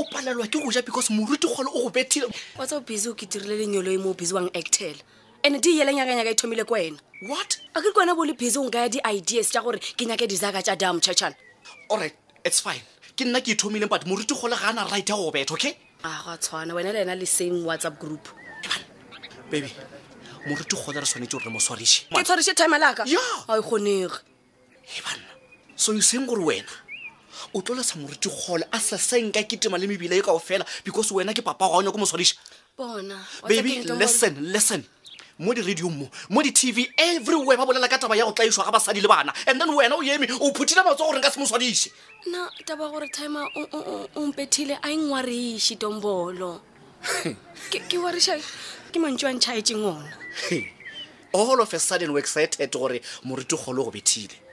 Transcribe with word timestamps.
o 0.00 0.04
palelwa 0.12 0.46
ke 0.50 0.58
go 0.62 0.70
ja 0.70 0.80
because 0.84 1.08
morutikgolo 1.08 1.68
o 1.74 1.82
go 1.84 1.90
bethile 1.90 2.26
wa 2.58 2.64
tsa 2.66 2.76
o 2.76 2.80
busy 2.80 3.08
o 3.08 3.14
ke 3.14 3.26
dirile 3.30 3.54
lenyolo 3.60 3.88
e 3.92 3.96
mo 3.98 4.10
o 4.10 4.14
busy 4.14 4.34
wang 4.34 4.48
actela 4.54 5.00
and 5.44 5.60
di 5.62 5.78
yele 5.78 5.92
nyakanyaka 5.94 6.30
e 6.30 6.34
thomile 6.34 6.64
kwa 6.64 6.78
wena 6.78 6.98
what 7.28 7.58
a 7.74 7.82
ke 7.82 7.90
ke 7.92 7.96
wena 8.00 8.16
bo 8.16 8.24
le 8.24 8.32
busy 8.32 8.58
o 8.58 8.64
nkaya 8.68 8.88
di-ideas 8.88 9.48
tsa 9.50 9.60
gore 9.62 9.78
ke 9.78 10.04
nyake 10.08 10.26
disaka 10.28 10.62
tsa 10.62 10.76
dam 10.76 11.00
chachana 11.00 11.34
allright 11.90 12.16
it's 12.44 12.60
fine 12.60 12.82
ke 13.16 13.24
nna 13.28 13.40
ke 13.40 13.52
ithomileng 13.54 13.88
e 13.92 13.92
but 13.92 14.06
morutikgolo 14.08 14.56
ga 14.56 14.70
a 14.70 14.72
na 14.72 14.88
right 14.88 15.08
ya 15.08 15.16
go 15.16 15.30
betha 15.30 15.54
okay 15.54 15.76
a 16.04 16.16
go 16.24 16.32
a 16.32 16.38
tshwana 16.38 16.72
wena 16.72 16.92
le 16.96 17.02
ena 17.04 17.14
le 17.14 17.26
same 17.26 17.62
whatsapp 17.68 17.98
group 18.00 18.28
baby 19.50 19.68
morutikgolo 20.48 20.96
re 20.96 21.04
tshwanetse 21.06 21.36
gore 21.36 21.44
re 21.44 21.52
mo 21.52 21.60
tshwarise 21.60 22.08
ke 22.08 22.22
tshwarise 22.24 22.54
time 22.56 22.78
laka 22.80 23.04
e 23.04 23.60
kgonege 23.62 24.16
ebanna 24.96 25.27
so 25.78 25.92
you 25.92 26.00
seng 26.02 26.26
gore 26.26 26.44
wena 26.44 26.72
o 27.54 27.62
tlo 27.62 27.74
lesa 27.76 27.94
moriti 27.96 28.28
a 28.72 28.78
sa 28.80 28.96
senka 28.98 29.42
ke 29.46 29.56
tema 29.60 29.78
le 29.78 29.86
mebila 29.86 30.12
e 30.12 30.20
kao 30.20 30.38
fela 30.40 30.66
because 30.84 31.12
wena 31.12 31.32
ke 31.32 31.42
papa 31.44 31.64
gaonya 31.66 31.92
ko 31.92 31.98
moswadiša 31.98 32.34
baby 33.46 33.82
listen 33.86 34.34
listen 34.52 34.84
mo 35.38 35.54
di 35.54 35.62
radio 35.62 35.88
mo 35.88 36.10
mo 36.30 36.42
di-tv 36.42 36.90
everywhere 36.98 37.54
ba 37.56 37.62
bolela 37.64 37.86
ka 37.88 37.96
taba 37.96 38.18
ya 38.18 38.26
go 38.26 38.34
tlaiswa 38.34 38.66
ga 38.66 38.72
basadi 38.74 39.00
le 39.00 39.06
bana 39.06 39.30
and 39.46 39.60
then 39.60 39.70
wena 39.70 39.94
o 39.94 40.02
eme 40.02 40.26
o 40.42 40.50
phuthile 40.50 40.82
matso 40.82 41.06
gore 41.06 41.22
nka 41.22 41.30
se 41.30 41.38
moswadiše 41.38 41.90
nna 42.26 42.50
taba 42.66 42.90
gore 42.90 43.06
time 43.14 43.38
ompethile 44.18 44.82
a 44.82 44.90
engwariše 44.90 45.78
tombolo 45.78 46.58
ke 47.70 47.94
wariša 47.94 48.34
ke 48.90 48.98
mantsi 48.98 49.24
wa 49.78 49.94
ona 49.94 50.10
all 51.32 51.60
of 51.60 51.72
a 51.72 51.78
sudden 51.78 52.10
o 52.10 52.16
excited 52.18 52.66
gore 52.72 52.98
moriti 53.22 53.54
go 53.54 53.90
bethile 53.94 54.47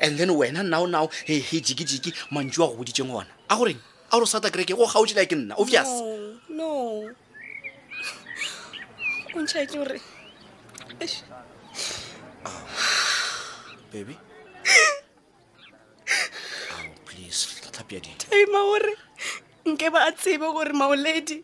and 0.00 0.18
then 0.18 0.30
wena 0.30 0.62
now 0.68 0.86
now 0.86 1.08
he 1.24 1.38
he 1.40 1.60
jiki 1.60 1.84
jiki 1.90 2.10
manju 2.30 2.64
a 2.68 2.76
go 2.76 2.84
di 2.84 2.92
tseng 2.92 3.10
ona 3.10 3.34
a 3.50 3.56
gore 3.56 3.74
a 4.12 4.18
re 4.22 4.26
sata 4.32 4.50
kreke 4.54 4.74
go 4.80 4.86
gautse 4.94 5.16
like 5.16 5.34
nna 5.36 5.54
obvious 5.64 5.92
no 6.60 6.70
no 6.70 6.70
un 9.40 9.46
chai 9.52 9.64
jure 9.74 9.98
baby 13.92 14.16
oh 16.82 16.90
please 17.10 17.40
tlatlapia 17.62 18.04
di 18.06 18.16
tai 18.26 18.42
ma 18.56 18.64
hore 18.72 18.92
nke 19.72 19.92
ba 19.96 20.06
tsebe 20.22 20.46
gore 20.58 20.72
maoledi 20.82 21.38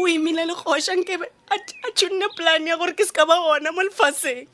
o 0.00 0.06
imile 0.14 0.44
le 0.50 0.54
kgosha 0.62 0.94
nkebe 1.00 1.26
a 1.56 1.60
tshonne 1.68 2.28
plan 2.38 2.66
ya 2.72 2.76
gore 2.82 2.94
ke 3.00 3.04
se 3.10 3.18
ka 3.20 3.24
ba 3.32 3.36
gona 3.44 3.72
mo 3.76 3.82
lefatsheng 3.90 4.46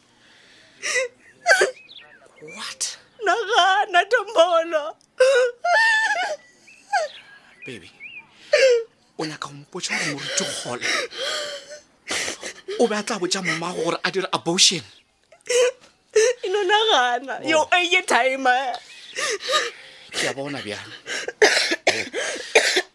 what 2.55 2.99
nagana 3.27 4.01
tombolo 4.11 4.95
baby 7.67 7.91
o 9.19 9.25
nyaka 9.25 9.49
gompotsa 9.49 9.95
gore 9.99 10.15
more 10.15 10.79
di 10.79 10.87
gole 10.87 10.87
o 12.81 12.87
be 12.87 12.95
a 12.95 13.03
tla 13.03 13.19
botja 13.19 13.43
momma 13.43 13.73
gore 13.75 13.99
a 14.05 14.11
dire 14.12 14.29
abotion 14.33 14.83
eno 16.47 16.61
nagana 16.71 17.35
oh. 17.43 17.49
yo 17.49 17.61
eye 17.73 18.01
time 18.06 18.56
ke 20.15 20.29
a 20.31 20.35
bona 20.35 20.59
bjana 20.62 20.95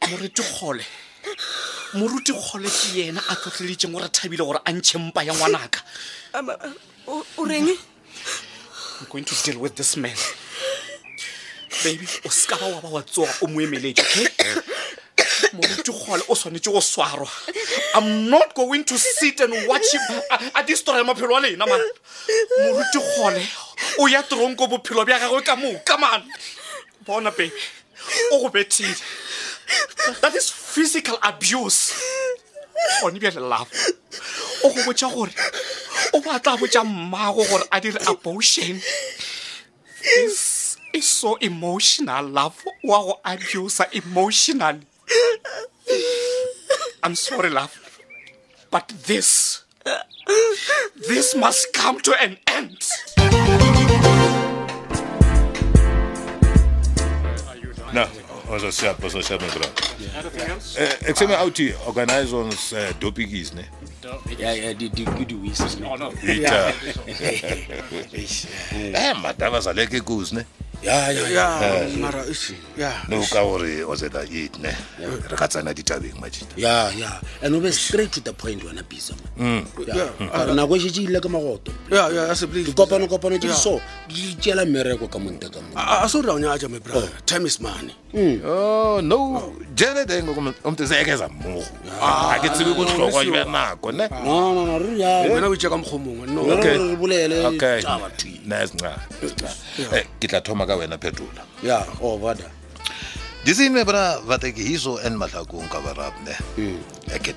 moreti 0.09 0.41
oh. 0.41 0.47
kgole 0.55 0.85
moruti 1.99 2.31
kgole 2.31 2.69
ke 2.71 2.87
yena 2.95 3.19
a 3.19 3.35
tlotleleditseng 3.35 3.91
gore 3.91 4.07
thabile 4.15 4.43
gore 4.47 4.59
a 4.63 4.71
ntshe 4.71 4.97
mpa 4.97 5.23
ya 5.27 5.33
ngwanaka 5.33 5.79
o 7.09 7.43
reng 7.45 7.67
I'm 9.01 9.07
going 9.09 9.25
to 9.25 9.43
deal 9.51 9.59
with 9.59 9.75
this 9.75 9.97
man. 9.97 10.13
Baby, 11.83 12.05
o 12.27 12.29
ska 12.29 12.55
wa 12.59 12.81
ba 12.83 12.89
wa 12.93 13.01
tsoga 13.01 13.31
o 13.41 13.47
mo 13.49 13.57
emeletse, 13.59 14.03
okay? 14.05 14.27
Moruti 15.55 15.89
kgole 15.91 16.21
o 16.29 16.35
tshwanetse 16.37 16.69
go 16.71 16.77
swarwa. 16.79 17.25
I'm 17.95 18.29
not 18.29 18.53
going 18.53 18.83
to 18.85 18.97
sit 18.99 19.39
and 19.39 19.53
watch 19.67 19.87
him 19.91 20.21
a 20.55 20.61
destroy 20.63 21.01
maphelo 21.01 21.37
a 21.39 21.41
lena 21.41 21.65
man. 21.65 21.81
Moruti 22.61 22.99
kgole 23.01 23.41
o 23.97 24.05
ya 24.07 24.21
tronko 24.21 24.67
bophelo 24.69 25.05
bja 25.07 25.17
gagwe 25.19 25.41
ka 25.43 25.55
moka 25.55 25.97
man. 25.97 26.21
Bona 27.05 27.31
baby, 27.31 27.51
o 28.33 28.43
go 28.43 28.49
bethile. 28.51 28.95
That 30.21 30.35
is 30.35 30.49
physical 30.51 31.17
abuse. 31.23 31.97
Gone 33.01 33.17
bjale 33.17 33.41
love. 33.41 33.71
O 34.65 34.69
go 34.69 34.81
botsa 34.85 35.09
gore 35.09 35.33
o 36.13 36.19
ka 36.21 36.39
tla 36.43 36.53
I 36.59 36.83
mmago 36.83 37.43
gore 37.49 37.65
a 37.71 37.79
dire 37.79 37.99
abortion 38.07 38.79
this 40.03 40.75
is 40.93 41.07
so 41.07 41.35
emotional 41.39 42.23
love 42.27 42.57
wa 42.83 42.99
go 43.03 43.13
abusa 43.25 43.83
emotionally 43.95 44.81
i'm 47.03 47.15
sorry 47.15 47.49
love 47.49 47.73
but 48.69 48.91
this 49.07 49.63
this 51.07 51.35
must 51.35 51.71
come 51.73 51.99
to 52.03 52.11
an 52.25 52.37
end 52.51 52.77
no 57.95 58.05
Also 58.51 58.69
sehr 58.69 58.93
besser 58.95 59.23
schön 59.23 59.37
mit 59.37 59.53
dran. 59.55 60.59
Ich 61.09 61.15
sehe 61.17 61.25
mir 61.27 61.39
auch 61.39 61.49
die 61.49 61.73
Organisations 61.85 62.73
äh, 62.73 62.89
eh, 62.89 62.93
Dopigis, 62.99 63.53
ne? 63.53 63.63
Ja, 64.37 64.51
ja, 64.51 64.73
die 64.73 64.89
die 64.89 65.05
gute 65.05 65.41
Wies. 65.41 65.59
Oh, 65.89 65.95
no. 65.95 66.11
Ja. 66.27 66.73
Ich 68.11 68.47
äh 68.71 69.13
mal 69.21 69.33
da 69.37 69.49
was 69.53 69.67
alle 69.67 69.87
gekus, 69.87 70.33
ne? 70.33 70.45
Ja, 70.81 71.11
ja, 71.11 71.27
ja, 71.29 71.87
mara 71.97 72.25
ich. 72.25 72.53
Ja. 72.75 72.91
Nu 73.07 73.21
ka 73.29 73.39
hore 73.43 73.85
o 73.85 73.95
se 73.95 74.09
da 74.09 74.19
eat, 74.23 74.57
ne? 74.59 74.75
Re 75.29 75.35
ka 75.37 75.47
tsana 75.47 75.73
ditabeng 75.73 76.19
majita. 76.19 76.57
Ja, 76.57 76.89
ja. 76.97 77.21
And 77.43 77.55
we 77.63 77.71
straight 77.71 78.11
to 78.11 78.19
the 78.19 78.33
point 78.33 78.65
wana 78.65 78.83
bisa. 78.83 79.13
Mm. 79.37 79.63
Ja. 79.87 80.53
Na 80.53 80.65
go 80.67 80.75
jiji 80.75 81.07
le 81.07 81.21
ka 81.21 81.29
magoto. 81.29 81.71
kopano 81.91 83.05
ke 83.39 83.51
so 83.53 83.81
di 84.07 84.35
tseela 84.39 84.65
mmereko 84.65 85.09
ka 85.11 85.19
monte 85.19 85.49
ka 85.51 85.59
mo 85.59 85.73
a 85.75 86.07
mmogo 90.21 91.63
a 92.01 92.39
ke 92.39 92.47
tsebe 92.49 92.73
botlhokwa 92.75 93.23
jwa 93.25 93.43
nako 93.45 93.91
ne 93.91 94.05
ah. 99.91 100.03
tla 100.19 100.41
thoma 100.41 100.65
ka 100.65 100.75
wena 100.75 100.97
phetola 100.97 101.43
ya 101.63 101.83
bra 103.85 104.21
vateke 104.27 104.63
hizo 104.63 104.99
en 105.03 105.15
mahlakong 105.17 105.67
ka 105.71 105.79
barapne 105.81 106.35
mm. 106.57 106.77
eke 107.15 107.31
eh, 107.31 107.35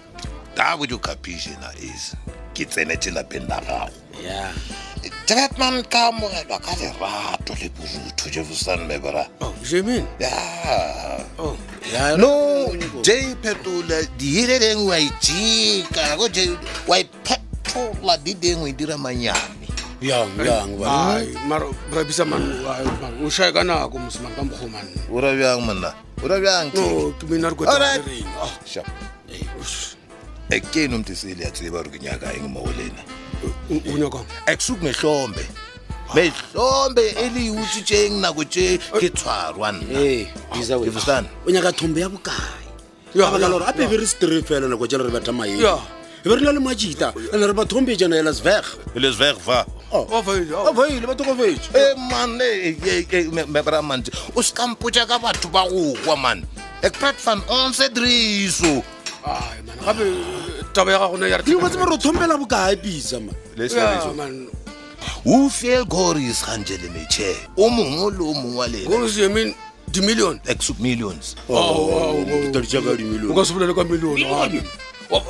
ta 0.55 0.77
jo 0.87 0.99
kapishe 0.99 1.51
na 1.63 1.71
ke 2.55 2.63
tsene 2.71 2.95
tse 2.95 3.11
lapeng 3.11 3.45
la 3.51 3.59
gago 3.67 3.91
jetman 5.29 5.83
ka 5.91 6.15
amogelwa 6.15 6.57
ka 6.63 6.73
lerato 6.79 7.53
le 7.59 7.69
borutho 7.75 8.27
jefosan 8.31 8.87
mebra 8.87 9.27
oh, 9.43 9.51
oh, 11.43 11.55
no 12.17 12.31
j 13.03 13.35
phetola 13.43 13.99
diire 14.17 14.63
dengwe 14.63 14.87
wa 14.87 14.97
ejeka 14.97 16.15
ko 16.15 16.31
j 16.31 16.55
wa 16.87 16.97
ephetola 17.03 18.15
di 18.23 18.33
dengwe 18.39 18.71
e 18.71 18.75
dira 18.79 18.95
manyane 18.97 19.67
Yeah, 20.05 20.27
yeah, 20.37 20.69
yeah. 20.69 21.25
ekutsheni 30.51 30.95
umdisili 30.95 31.43
yakusibaru 31.45 31.91
kinyaka 31.91 32.33
engumawoleni 32.35 33.03
ekusuku 34.47 34.85
nehlombe 34.85 35.47
mehlombe 36.15 37.07
eliwuthi 37.25 37.81
tje 37.83 38.07
enginako 38.07 38.45
tje 38.45 38.79
ke 39.01 39.13
unyaka 41.47 41.73
thombe 41.73 42.01
ya 42.01 42.09
bokae 42.09 42.65
abaka 43.27 43.49
lore 43.49 43.65
ape 43.67 43.87
be 43.87 43.97
re 43.97 44.43
fela 44.43 44.69
nako 44.69 44.87
tjele 44.87 45.05
re 45.05 45.11
batha 45.11 45.33
maeng 45.33 45.61
be 46.25 46.37
re 46.37 46.41
na 46.41 46.53
le 46.53 46.61
majita 46.61 47.15
ane 47.33 47.47
re 47.47 47.53
bathombe 47.53 47.97
jana 47.97 48.17
elasveg 48.17 48.65
elasveg 48.95 49.37
va 49.47 49.65
ofaile 49.93 51.07
ba 51.07 51.15
tokofetse 51.15 51.71
e 51.73 51.95
mane 52.11 53.63
bra 53.65 53.81
mante 53.83 54.13
o 54.37 54.43
sekampotsa 54.43 55.07
ka 55.09 55.19
batho 55.19 55.49
ba 55.49 55.65
go 55.71 56.17
mane 56.17 56.45
ekprat 56.83 57.17
van 57.25 57.41
onze 57.49 57.89
driso 57.89 58.85
gape 59.85 60.05
taba 60.73 60.93
ya 60.93 60.99
gago 60.99 61.17
ne 61.17 61.27
re 61.29 61.55
o 61.55 61.99
thompela 61.99 62.37
bokae 62.39 62.77
pisa 62.81 63.21
man 63.21 64.49
feel 65.51 65.85
goris 65.85 66.45
ganjele 66.47 66.89
meche 66.91 67.37
o 67.57 67.69
mongwe 67.69 68.11
le 68.13 68.23
o 68.25 68.35
mongwe 68.35 68.57
wa 68.57 68.67
lena 68.69 69.55
dimillion 69.93 70.39
ka 70.39 70.55
million 70.81 71.15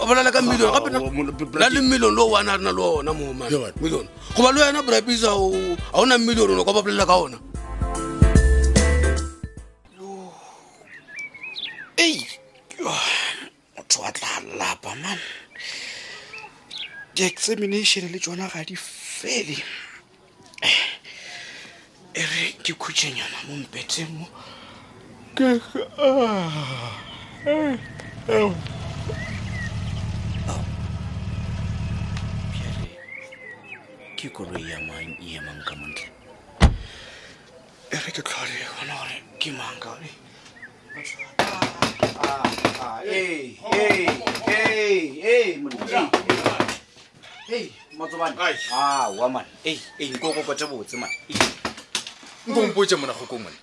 bolala 0.06 0.30
ka 0.30 0.40
million 0.40 0.70
ah, 0.70 0.80
ah, 0.80 1.64
ah, 1.64 1.68
le 1.68 1.80
million 1.82 2.10
lo 2.14 2.34
a 2.36 2.40
rena 2.40 2.72
le 2.72 2.82
ona 2.82 3.12
mo 3.12 3.34
goba 4.36 4.52
le 4.52 4.62
wena 4.62 4.82
brapisa 4.86 5.34
ga 5.34 5.98
ona 6.00 6.16
million 6.18 6.58
o 6.58 6.64
ka 6.64 6.72
ba 6.72 6.80
bolelela 6.82 7.06
ka 7.06 7.16
ona 7.20 7.38
ei 11.96 12.22
motho 13.84 14.02
wa 14.02 14.12
tla 14.12 14.40
lapa 14.56 14.94
man 14.96 15.18
di-examination 17.14 18.08
le 18.12 18.18
tsona 18.18 18.48
ga 18.52 18.62
di 18.64 18.74
fele 18.76 19.56
eh, 20.62 20.84
e 22.16 22.20
re 22.24 22.52
ke 22.64 22.72
khutšhenyana 22.74 23.42
mo 23.46 23.54
mpeteng 23.60 24.10
mo 24.18 24.26
ke 25.36 25.60
ah, 25.98 26.50
eh, 27.46 27.76
eh. 28.28 28.42
Oh. 28.42 28.52
ke 34.16 34.28
koloi 34.32 34.64
ya 34.70 34.80
mang 34.88 35.08
e 35.20 35.36
emang 35.36 35.60
ka 35.68 35.74
montle 35.76 36.08
e 37.92 37.96
re 38.00 38.10
ke 38.10 38.22
tlhole 38.24 38.52
gona 38.80 38.94
gore 38.96 39.18
ke 39.38 39.48
mang 39.52 39.76
ka 39.78 39.90
ore 39.92 40.08
nkompotse 52.46 52.96
monagoko 52.96 53.38
mone 53.38 53.56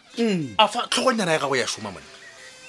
a 0.57 0.67
fa 0.67 0.87
tlhogonyana 0.87 1.31
ya 1.31 1.39
gago 1.39 1.55
ya 1.55 1.67
soma 1.67 1.91
mone 1.91 2.05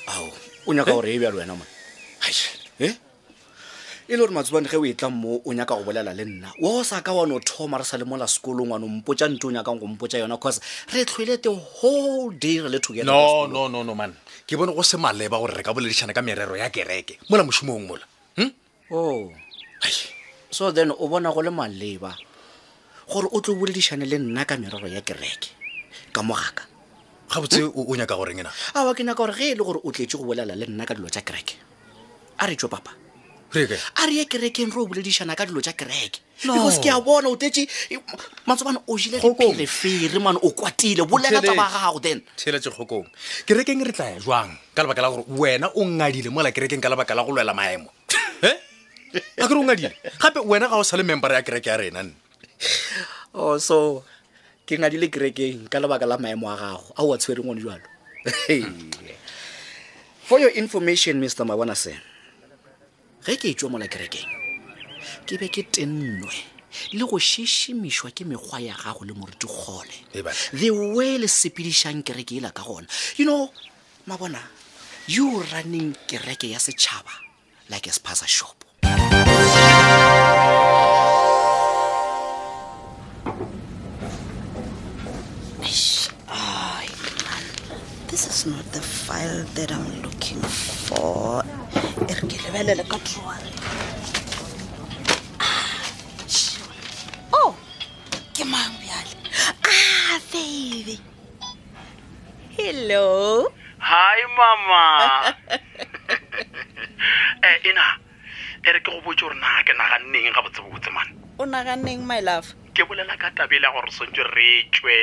ao 0.07 0.29
o 0.67 0.75
nyaka 0.75 0.93
gore 0.93 1.15
e 1.15 1.19
bjalo 1.19 1.39
wena 1.39 1.55
mone 1.57 2.91
e 4.09 4.13
le 4.17 4.19
gore 4.19 4.31
matsobane 4.33 4.67
ge 4.69 4.75
o 4.77 4.85
e 4.85 4.95
tlang 4.95 5.13
mo 5.15 5.41
o 5.45 5.53
nyaka 5.53 5.77
go 5.77 5.85
bolela 5.85 6.13
le 6.15 6.25
nna 6.25 6.51
wa 6.61 6.71
o 6.81 6.83
sa 6.83 7.01
ka 7.03 7.13
wa 7.13 7.25
no 7.27 7.39
thoma 7.39 7.79
re 7.79 7.85
sa 7.85 7.97
le 7.97 8.05
mola 8.05 8.27
sekolong 8.27 8.71
wa 8.73 8.79
no 8.79 8.89
mpotsa 8.89 9.29
nto 9.29 9.49
o 9.49 9.53
nyakang 9.53 9.79
go 9.79 9.87
mpotsa 9.87 10.19
yona 10.19 10.37
cause 10.39 10.61
re 10.93 11.05
tlhoile 11.05 11.39
the 11.39 11.51
whole 11.51 12.31
day 12.33 12.59
re 12.61 12.69
le 12.69 12.79
togethernonono 12.79 13.95
man 13.95 14.15
ke 14.47 14.57
bone 14.59 14.75
go 14.75 14.83
se 14.83 14.97
maleba 14.97 15.39
gore 15.39 15.55
re 15.57 15.63
ka 15.63 15.73
boledišana 15.73 16.13
ka 16.13 16.23
merero 16.23 16.57
ya 16.59 16.67
kereke 16.71 17.19
mola 17.31 17.45
mošomong 17.47 17.87
mola 17.87 18.05
hmm? 18.37 18.51
o 18.91 18.97
oh. 18.97 19.33
so 20.51 20.71
then 20.73 20.91
o 20.91 21.07
bona 21.09 21.31
go 21.31 21.39
le 21.43 21.51
maleba 21.55 22.17
gore 23.07 23.29
o 23.31 23.39
tlo 23.41 23.55
boledišane 23.55 24.03
le 24.03 24.19
nna 24.19 24.43
ka 24.45 24.57
merero 24.59 24.83
ya 24.91 24.99
kereke 25.01 25.55
ka 26.13 26.23
mogaka 26.27 26.67
ga 27.31 27.39
botse 27.39 27.63
o 27.63 27.87
nyaka 27.95 28.19
goreng 28.19 28.43
na 28.43 28.51
a 28.75 28.83
wa 28.83 28.95
ke 28.99 29.07
nyaka 29.07 29.23
gore 29.23 29.33
ge 29.39 29.55
e 29.55 29.55
le 29.55 29.63
gore 29.63 29.79
o 29.79 29.93
tletse 29.95 30.19
go 30.19 30.27
bolela 30.27 30.59
le 30.59 30.67
nna 30.67 30.87
ka 30.91 30.95
dilo 30.99 31.07
tsa 31.09 31.23
kereke 31.23 31.55
a 32.43 32.47
re 32.51 32.59
tso 32.59 32.67
papa 32.67 32.99
a 33.55 34.07
re 34.07 34.13
ye 34.15 34.25
kerekeng 34.25 34.73
re 34.73 34.81
o 34.81 34.87
boledišana 34.89 35.37
ka 35.37 35.45
dilo 35.45 35.61
tša 35.61 35.77
kereke 35.77 36.21
because 36.43 36.79
ke 36.81 36.89
a 36.89 36.97
bona 37.01 37.29
o 37.29 37.37
tetse 37.37 37.69
e, 37.93 37.97
matsobane 38.49 38.81
o 38.89 38.97
jile 38.97 39.21
lephirefere 39.21 40.17
mane 40.21 40.39
o 40.43 40.49
kwatile 40.57 41.05
bolela 41.05 41.41
taba 41.45 41.69
gago 41.69 42.01
then 42.03 42.23
kgokong 42.49 43.05
kerekeng 43.45 43.85
re 43.85 43.93
tlaya 43.93 44.17
jwang 44.25 44.51
ka 44.75 44.81
lebaka 44.83 45.03
la 45.05 45.11
gore 45.13 45.25
wena 45.29 45.69
o 45.77 45.85
ngadile 45.85 46.31
mola 46.33 46.49
kerekeng 46.53 46.81
ka 46.81 46.89
lebaka 46.89 47.13
la 47.15 47.25
go 47.25 47.33
lwela 47.33 47.53
maemo 47.53 47.89
a 49.37 49.45
kere 49.49 49.57
o 49.61 49.65
ngadile 49.65 49.93
gape 50.17 50.41
wena 50.49 50.69
ga 50.73 50.81
o 50.81 50.83
sa 50.83 50.97
le 50.97 51.05
membera 51.05 51.37
ya 51.37 51.43
kereke 51.45 51.69
ya 51.69 51.77
rena 51.77 52.03
nne 52.09 52.17
oh 53.35 53.59
so 53.61 54.03
ke 54.65 54.79
ngadile 54.81 55.13
kerekeng 55.13 55.69
ka 55.69 55.77
lebaka 55.79 56.09
la 56.09 56.17
maemo 56.17 56.49
a 56.49 56.57
gago 56.57 56.89
a 56.97 57.01
o 57.05 57.13
a 57.13 57.19
tshwereng 57.21 57.45
one 57.53 57.61
jalo 57.61 57.81
for 60.25 60.41
your 60.41 60.51
information 60.57 61.21
mr 61.21 61.45
mabonase 61.45 61.93
ge 63.25 63.37
ke 63.39 63.47
etswa 63.55 63.71
mola 63.71 63.87
kerekeng 63.87 64.31
ke 65.31 65.39
be 65.39 65.47
ke 65.47 65.63
tennwe 65.71 66.35
le 66.99 67.05
go 67.07 67.19
šišimišwa 67.23 68.11
ke 68.11 68.27
mekgwa 68.27 68.59
ya 68.59 68.75
gago 68.75 69.07
le 69.07 69.15
moriti 69.15 69.47
kgole 69.47 69.95
e 70.11 70.21
the 70.59 70.71
way 70.75 71.19
le 71.23 71.31
sepedišang 71.31 72.03
kereke 72.03 72.43
ela 72.43 72.51
ka 72.51 72.67
gona 72.67 72.91
you 73.15 73.23
know 73.25 73.47
mabona 74.11 74.43
you 75.07 75.39
running 75.55 75.95
kereke 76.11 76.51
ya 76.51 76.59
setšhaba 76.59 77.15
like 77.71 77.87
a 77.87 77.95
spasa 77.95 78.27
shop 78.27 78.59
This 88.13 88.29
is 88.29 88.45
not 88.47 88.61
the 88.77 88.83
file 88.83 89.43
that 89.57 89.73
I'm 89.73 90.03
looking 90.03 90.39
for. 90.43 91.41
e 92.01 92.05
re 92.09 92.15
ke 92.25 92.37
lebelele 92.49 92.85
ka 92.89 92.97
trare 93.05 93.49
ah, 95.41 95.81
o 97.37 97.53
oh, 97.53 97.53
ke 98.33 98.45
mang 98.49 98.73
bjale 98.81 99.13
a 99.61 99.69
ah, 99.69 100.17
fabe 100.25 100.97
hello 102.57 103.45
hi 103.77 104.21
mama 104.33 104.87
e 105.53 107.51
ena 107.69 107.87
e 108.65 108.69
re 108.73 108.81
ke 108.81 108.89
go 108.89 109.03
botse 109.05 109.21
gore 109.29 109.37
na 109.37 109.61
ke 109.69 109.77
naganneng 109.77 110.33
ga 110.33 110.45
botsebobotse 110.49 110.91
mane 110.97 111.13
o 111.37 111.45
naganneng 111.45 112.09
my 112.09 112.25
love 112.25 112.57
ke 112.73 112.89
bolela 112.89 113.21
ka 113.21 113.29
tabele 113.37 113.69
gore 113.69 113.93
swantse 113.93 114.25
re 114.33 114.65
tswe 114.73 114.97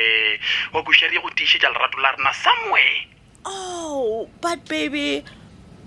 wa 0.74 0.82
kusherye 0.82 1.22
go 1.22 1.30
tiisetša 1.38 1.70
lerato 1.70 2.02
la 2.02 2.10
rena 2.18 2.34
somewhere 2.34 2.98
oh 3.46 4.26
but 4.42 4.58
baby 4.66 5.22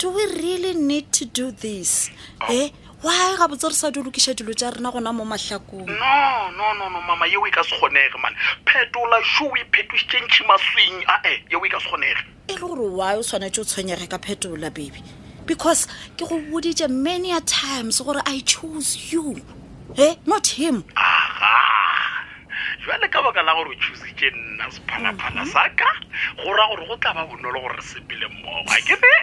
do 0.04 0.10
we 0.10 0.22
really 0.44 0.74
need 0.74 1.14
to 1.14 1.24
do 1.24 1.50
this 1.50 2.12
e 2.52 2.66
eh? 2.66 2.70
why 3.08 3.36
ga 3.40 3.46
botse 3.48 3.70
re 3.72 3.76
sa 3.78 3.90
di 3.90 4.02
lokisa 4.04 4.36
dilo 4.36 4.52
tsa 4.52 4.70
rena 4.76 4.92
gona 4.92 5.14
mo 5.16 5.24
matlhakong 5.24 5.88
no 6.04 6.16
no 6.58 6.66
no 6.80 6.86
no 6.92 7.00
mama 7.08 7.24
yeo 7.34 7.40
e 7.48 7.52
ka 7.56 7.64
se 7.68 7.78
kgonege 7.80 8.18
mane 8.24 8.36
phetola 8.68 9.20
sho 9.32 9.48
o 9.48 9.56
iphetositšentšhi 9.62 10.44
maswing 10.52 11.06
a 11.14 11.18
e 11.32 11.34
yeo 11.56 11.64
e 11.68 11.72
ka 11.72 11.80
se 11.84 11.88
kgonege 11.88 12.20
e 12.50 12.52
le 12.52 12.60
gore 12.60 12.84
wy 13.00 13.14
o 13.22 13.24
tshwanetse 13.30 13.64
o 13.64 13.68
tshwenyege 13.70 14.12
ka 14.12 14.20
phetola 14.26 14.68
baby 14.76 15.00
because 15.48 15.88
ke 16.20 16.28
go 16.28 16.36
bodije 16.52 16.84
many 16.92 17.32
a 17.32 17.40
times 17.40 18.04
gore 18.04 18.20
i 18.36 18.44
choose 18.56 19.08
you 19.16 19.40
e 19.96 20.04
eh? 20.04 20.14
not 20.26 20.48
him 20.60 20.84
aha 20.96 21.56
jale 22.86 23.08
ka 23.08 23.24
baka 23.24 23.40
la 23.48 23.56
gore 23.56 23.72
o 23.72 23.80
choosetše 23.80 24.36
nna 24.36 24.68
sephalaphala 24.68 25.48
mhm. 25.48 25.48
sa 25.56 25.64
ka 25.80 25.88
goraya 26.44 26.72
gore 26.76 26.92
go 26.92 26.98
tla 27.00 27.14
ba 27.16 27.24
bonolo 27.24 27.62
gore 27.64 27.78
re 27.80 27.84
sepele 27.88 28.28
mmogo 28.28 28.68
a 28.68 28.84
ke 28.84 29.00
be 29.00 29.16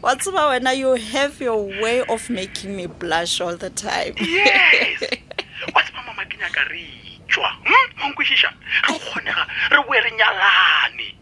What's 0.00 0.26
about 0.26 0.62
when 0.62 0.76
you 0.78 0.94
have 0.94 1.40
your 1.40 1.64
way 1.82 2.02
of 2.04 2.28
making 2.28 2.76
me 2.76 2.86
blush 2.86 3.40
all 3.40 3.56
the 3.56 3.70
time? 3.70 4.14
Yes. 4.20 5.00
What's 5.72 5.90
mama 5.96 6.24
kinya 6.28 6.48
kari? 6.52 6.84
Chwa. 7.28 7.48
Hmm. 7.64 8.12
Mungkishisha. 8.12 8.52
Rukona. 8.84 9.32
Ruwele 9.70 10.10
nyalani. 10.12 11.14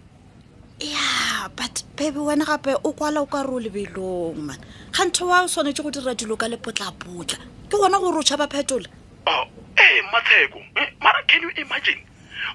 Yeah, 0.80 1.48
but 1.54 1.84
baby, 1.94 2.18
when 2.18 2.40
rape 2.40 2.74
o 2.84 2.92
kwala 2.92 3.18
o 3.20 3.26
ka 3.26 3.42
role 3.42 3.68
belong 3.68 4.46
man. 4.46 4.58
Ga 4.90 5.04
ntho 5.04 5.28
wa 5.28 5.42
o 5.42 5.46
sonetse 5.46 5.82
go 5.82 5.90
dira 5.90 6.14
dilo 6.14 6.36
ka 6.36 6.46
lepotlapotla. 6.46 7.38
Ke 7.68 7.70
bona 7.78 7.98
go 8.00 8.10
rocha 8.10 8.36
ba 8.36 8.48
phetola. 8.48 8.86
Oh, 9.28 9.44
eh 9.78 10.02
Matheko. 10.10 10.58
Eh, 10.76 10.90
mara 11.00 11.22
can 11.28 11.42
you 11.42 11.52
imagine? 11.56 12.02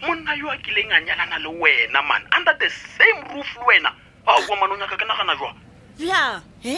Monna 0.01 0.35
yo 0.35 0.49
a 0.49 0.57
kileng 0.57 0.91
a 0.91 0.99
nyalana 0.99 1.39
le 1.39 1.55
wena 1.55 2.05
man 2.05 2.21
under 2.35 2.53
the 2.59 2.69
same 2.69 3.33
roof 3.37 3.47
wena 3.65 3.93
aua 4.27 4.55
manonyaka 4.59 4.95
ke 4.99 5.05
nagana 5.05 5.35
jwa 5.35 5.53
bja 5.97 6.41
e 6.63 6.75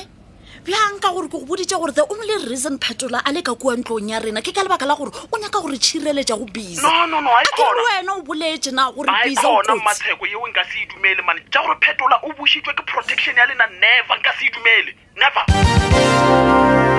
bjanka 0.63 1.10
gore 1.13 1.27
ke 1.27 1.32
go 1.41 1.46
boditse 1.46 1.75
gore 1.79 1.91
the 1.91 2.06
only 2.13 2.29
reason 2.48 2.77
phetola 2.77 3.22
a 3.25 3.32
le 3.34 3.41
ka 3.41 3.53
kua 3.56 3.75
ntlong 3.75 4.08
ya 4.10 4.20
rena 4.22 4.41
ke 4.41 4.53
ka 4.53 4.62
lebaka 4.62 4.86
la 4.86 4.96
gore 4.96 5.10
o 5.12 5.36
nyaka 5.39 5.58
gore 5.62 5.77
tshireletsa 5.77 6.38
go 6.38 6.46
bisaakere 6.46 7.82
e 7.82 7.86
wena 7.89 8.12
o 8.13 8.22
boletse 8.22 8.72
na 8.72 8.91
gore 8.91 9.10
e 9.10 9.29
bisaona 9.34 9.75
matsheko 9.82 10.24
eo 10.29 10.46
nka 10.48 10.63
se 10.70 10.77
edumele 10.86 11.22
mane 11.25 11.41
ja 11.51 11.62
gore 11.62 11.75
phetola 11.82 12.22
o 12.24 12.29
bositswe 12.38 12.74
ke 12.74 12.84
protection 12.86 13.36
ya 13.36 13.46
lena 13.46 13.65
never 13.82 14.15
nka 14.20 14.32
se 14.38 14.46
edumele 14.46 14.91
never 15.18 16.98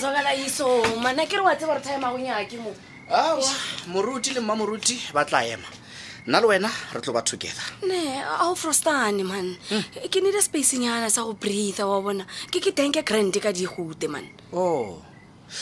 tsakalaiso 0.00 0.66
mana 1.04 1.26
ke 1.28 1.36
re 1.36 1.44
wa 1.44 1.52
tseba 1.54 1.74
re 1.76 1.82
thaema 1.84 2.08
go 2.12 2.16
nyake 2.18 2.56
mo 2.56 2.72
aw 3.12 3.36
moruti 3.92 4.32
le 4.32 4.40
mmamoruti 4.40 4.96
ba 5.12 5.24
tla 5.28 5.44
ema 5.44 5.68
nna 6.26 6.40
le 6.40 6.46
wena 6.48 6.70
re 6.94 7.00
tlo 7.04 7.12
ba 7.12 7.20
together 7.22 7.64
ne 7.84 8.16
ao 8.40 8.54
frostane 8.56 9.20
man 9.20 9.56
hmm. 9.68 9.84
ke 10.08 10.24
nede 10.24 10.40
spacenyana 10.40 11.12
sa 11.12 11.20
go 11.28 11.36
breathe 11.36 11.84
wa 11.84 12.00
bona 12.00 12.24
ke 12.48 12.64
ke 12.64 12.72
denke 12.72 13.04
grand 13.04 13.34
ka 13.36 13.52
digote 13.52 14.08
man 14.08 14.24
o 14.56 14.60
oh. 14.60 14.90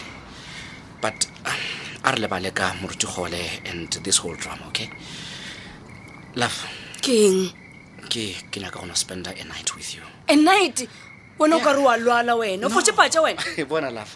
but 1.03 1.25
um, 1.45 1.55
a 2.09 2.13
re 2.13 2.19
lebale 2.19 2.53
ka 2.55 2.73
morutigole 2.81 3.45
and 3.71 3.91
this 4.03 4.17
whole 4.19 4.35
drama 4.35 4.63
okay 4.69 4.89
love 6.37 6.55
keng 7.03 7.53
ke 8.13 8.25
ke 8.51 8.57
nyaka 8.61 8.81
gona 8.81 8.95
spenda 8.97 9.31
a 9.31 9.45
night 9.45 9.69
with 9.77 9.95
you 9.95 10.03
a 10.29 10.37
night 10.37 10.89
wena 11.39 11.57
o 11.57 11.61
kare 11.61 11.79
wa 11.89 11.97
lwala 11.97 12.35
wena 12.35 12.65
o 12.67 12.71
fotse 12.71 12.93
patsa 12.97 13.21
wena 13.21 13.41
bona 13.71 13.91
love 13.91 14.13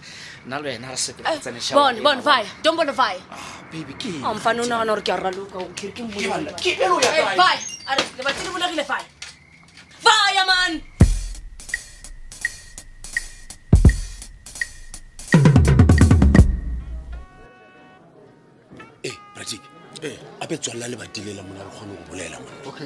nna 0.47 0.59
le 0.61 0.67
wena 0.73 0.89
re 0.89 0.97
sepeletsebona 1.05 2.17
eh, 2.17 2.23
vaya 2.29 2.47
don 2.63 2.77
bona 2.77 2.93
vaya 2.93 3.19
e 3.19 3.23
ah, 3.31 3.63
baby 3.73 3.93
ke 4.01 4.11
amfane 4.25 4.61
ah, 4.61 4.65
o 4.65 4.67
nagana 4.71 4.93
gore 4.95 5.03
ke 5.05 5.13
a 5.17 5.19
raloka 5.25 5.59
ke 5.77 5.93
ke 5.97 6.03
mmoa 6.09 7.37
vaya 7.43 7.61
a 7.93 7.97
re 8.01 8.05
lebatse 8.17 8.41
le 8.47 8.51
bulegile 8.57 8.85
vaya 8.89 9.09
vaya 10.09 10.45
man 10.49 10.81
gape 20.03 20.11
eh, 20.13 20.19
gape 20.41 20.55
tswalela 20.61 20.87
lebati 20.89 21.21
le 21.25 21.33
la 21.35 21.43
mona 21.43 21.63
re 21.65 21.69
kgone 21.71 21.95
go 21.97 22.03
bolela 22.09 22.39
monaawa 22.45 22.83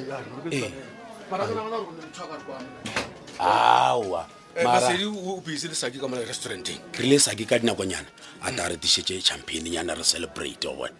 eh. 4.55 4.63
eh, 4.63 4.67
re 7.01 7.07
le 7.09 7.19
sake 7.19 7.45
ka 7.45 7.57
dinakonyana 7.59 8.07
a 8.45 8.51
ta 8.53 8.69
re 8.69 8.77
tisetse 8.77 9.17
championnyana 9.23 9.95
re 9.97 10.03
celebrate 10.05 10.67
one 10.69 10.93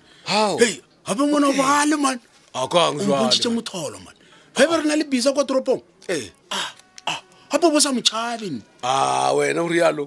gape 0.59 0.81
ngwana 1.13 1.51
bale 1.53 1.95
man 1.95 2.17
ontsitse 2.53 3.49
motholo 3.53 3.99
man 4.01 4.15
fa 4.53 4.63
e 4.63 4.67
be 4.67 4.75
re 4.77 4.83
na 4.83 4.95
le 4.97 5.03
bisa 5.05 5.33
kwa 5.33 5.43
toropong 5.45 5.81
e 6.09 6.31
gape 7.57 7.71
bo 7.73 7.79
sa 7.81 7.89
motšhabene 7.91 8.61
a 8.85 8.89
ah, 8.89 9.27
wena 9.33 9.61
o 9.65 9.69
rialo 9.69 10.03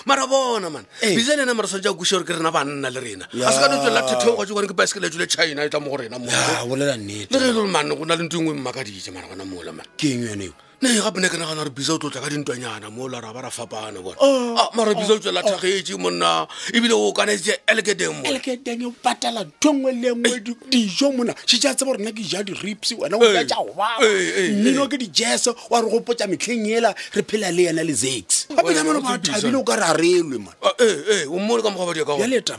mara 0.08 0.24
bona 0.30 0.70
man 0.70 0.84
bisane 1.02 1.42
ena 1.42 1.52
mara 1.54 1.66
swanetse 1.68 1.90
a 1.90 1.98
kusa 1.98 2.18
gore 2.22 2.26
ke 2.30 2.36
rena 2.38 2.52
banna 2.54 2.88
le 2.90 3.00
rena 3.02 3.24
a 3.26 3.50
se 3.52 3.58
ka 3.62 3.66
netswelela 3.68 4.06
thetheo 4.06 4.36
gatse 4.38 4.52
gore 4.54 4.68
ke 4.70 4.76
baesekeletswele 4.78 5.26
china 5.26 5.58
e 5.66 5.68
tla 5.68 5.80
mo 5.82 5.90
go 5.90 5.98
rena 6.02 6.16
mo 6.22 6.30
bolela 6.70 6.94
nnete 6.96 7.34
le 7.34 7.38
ge 7.38 7.44
e 7.44 7.48
le 7.50 7.56
gore 7.58 7.70
man 7.76 7.88
go 7.90 8.04
na 8.06 8.14
le 8.14 8.22
ntongwe 8.26 8.52
e 8.54 8.58
mmaka 8.58 8.84
dije 8.86 9.10
mara 9.14 9.26
gona 9.30 9.44
mola 9.44 9.72
man 9.74 9.86
ke 9.98 10.06
eng 10.14 10.22
yone 10.30 10.46
eo 10.48 10.54
ne 10.82 11.00
gape 11.00 11.16
ne 11.20 11.28
ke 11.28 11.36
nagana 11.38 11.64
re 11.64 11.70
bisa 11.70 11.92
o 11.94 11.98
tlotla 11.98 12.20
ka 12.20 12.28
dintwanyana 12.30 12.88
mo 12.90 13.08
la 13.08 13.18
ra 13.20 13.32
ba 13.34 13.42
ra 13.42 13.50
fapana 13.50 13.98
bona 14.00 14.14
oh. 14.20 14.54
ah, 14.56 14.70
mara 14.76 14.94
bisa 14.94 15.12
o 15.12 15.16
oh. 15.16 15.18
tswela 15.18 15.42
tlhagetse 15.42 15.94
oh. 15.94 15.98
monna 15.98 16.46
ebile 16.72 16.92
o 16.94 17.08
okanetse 17.10 17.58
elkedeng 17.66 18.14
mo 18.14 18.22
o 18.28 18.92
patala 19.02 19.42
ntho 19.44 19.70
e 19.72 19.92
le 19.98 20.08
e 20.08 20.14
ngwe 20.14 20.36
eh. 20.36 20.54
dijo 20.70 21.10
mona 21.10 21.34
se 21.46 21.58
tseba 21.58 21.82
gore 21.84 21.98
ke 22.14 22.22
ja 22.22 22.42
di-rips 22.46 22.92
wena 22.94 23.18
o 23.18 23.24
eh. 23.26 23.42
ja 23.44 23.44
ja 23.44 23.60
eh, 24.06 24.54
mmino 24.54 24.86
ke 24.86 24.98
dijeso 25.02 25.56
wa 25.70 25.80
re 25.82 25.90
gopotsa 25.90 26.28
metlheng 26.30 26.70
ela 26.70 26.94
re 27.14 27.22
phela 27.26 27.50
le 27.50 27.62
yena 27.74 27.82
le 27.82 27.92
zax 27.98 28.46
gapeamano 28.54 29.00
ba 29.02 29.18
thabile 29.18 29.58
o 29.58 29.64
ka 29.66 29.74
re 29.76 29.82
a 29.84 29.92
relwe 29.98 30.38
ah, 30.62 31.62
ka 31.62 31.70
mogabadia 31.70 32.54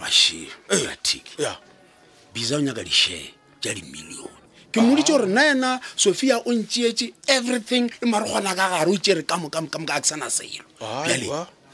bisa 2.36 2.56
o 2.56 2.60
nyaka 2.60 2.84
di-share 2.84 3.32
dimillion 3.64 4.39
ke 4.72 4.80
moditse 4.86 5.10
gore 5.14 5.26
nna 5.26 5.44
ena 5.52 5.72
sophia 5.96 6.38
o 6.38 6.54
ntšeetse 6.54 7.08
everything 7.28 7.90
e 8.02 8.06
mare 8.06 8.30
gona 8.30 8.54
ka 8.56 8.66
gare 8.74 8.92
o 8.92 8.98
tsere 8.98 9.24
ka 9.26 9.38
mokamokamoka 9.38 9.94
ka 9.98 10.02
ke 10.02 10.08
sana 10.08 10.30
selo 10.30 10.62
ale 10.86 11.18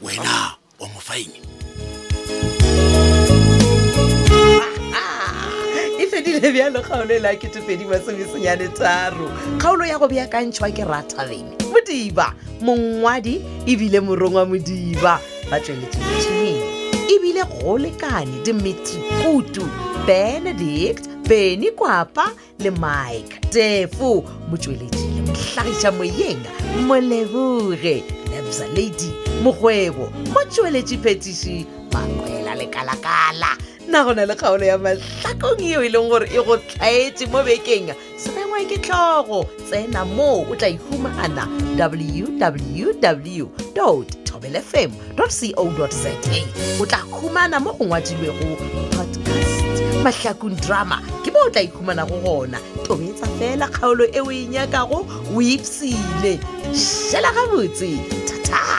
wena 0.00 0.56
wa 0.56 0.56
ah. 0.80 0.88
mo 0.88 1.00
faine 1.00 1.36
e 6.00 6.06
fedile 6.08 6.40
bjalo 6.52 6.80
kgaolo 6.82 7.12
e 7.14 7.18
le 7.20 7.28
a 7.28 7.36
ketepedi 7.36 7.84
masomesenyane 7.84 8.68
kgaolo 9.58 9.84
ya 9.84 9.98
go 10.00 10.08
beakantšhwa 10.08 10.70
ke 10.72 10.84
ratabeng 10.88 11.52
modiba 11.68 12.32
mongwadi 12.64 13.44
ebile 13.68 14.00
morongwa 14.00 14.48
modiba 14.48 15.20
ba 15.52 15.56
tsweletšeletšhineng 15.60 16.64
ebile 17.12 17.44
go 17.60 17.76
lekane 17.78 18.40
dimitri 18.48 19.04
kutu 19.20 19.68
benedict 20.08 21.04
beny 21.28 21.70
kwapa 21.70 22.30
le 22.58 22.70
mike 22.70 23.40
tefo 23.50 24.24
motsweletsi 24.50 25.06
le 25.16 25.22
motlagisa 25.22 25.92
moyeng 25.92 26.38
moleboge 26.86 28.02
lebza 28.30 28.66
lady 28.66 29.10
mokgwebo 29.42 30.08
motsweletsi 30.34 30.98
phetisi 30.98 31.66
makwela 31.92 32.54
lekala-kala 32.54 33.56
nna 33.88 34.04
go 34.04 34.14
na 34.14 34.26
le 34.26 34.34
kgaolo 34.34 34.64
ya 34.66 34.78
matlakong 34.78 35.60
eo 35.62 35.82
e 35.84 35.88
leng 35.88 36.08
gore 36.08 36.30
e 36.34 36.42
go 36.42 36.56
tlaetse 36.56 37.26
mo 37.26 37.42
bekeng 37.42 37.90
sebengwe 38.16 38.64
ke 38.64 38.78
tlhogo 38.78 39.46
tsena 39.70 40.04
moo 40.04 40.46
o 40.50 40.54
tla 40.56 40.68
ihumana 40.68 41.48
www 41.78 43.46
tobelfm 44.24 44.90
co 45.16 45.26
za 45.26 45.52
o 46.80 46.86
tla 46.86 46.98
humana 46.98 47.60
mo 47.60 47.72
go 47.72 47.84
ngwadilwego 47.84 48.56
podcast 48.94 49.25
mahlakong 50.04 50.56
drama 50.64 51.00
ke 51.24 51.30
bo 51.32 51.40
o 51.46 51.48
tla 51.52 51.62
ikhumana 51.64 52.04
go 52.10 52.18
gona 52.24 52.60
tobetsa 52.88 53.26
fela 53.40 53.68
kgaolo 53.70 54.04
e 54.10 54.20
o 54.20 54.28
e 54.32 54.42
nyakago 54.54 55.00
o 55.06 55.40
ipsile 55.54 56.32
šhela 56.84 57.30
gabotse 57.36 57.90
thata 58.28 58.75